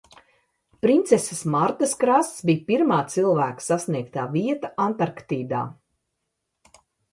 [0.85, 5.63] Princeses Martas krasts bija pirmā cilvēka sasniegtā vieta Antarktīdā.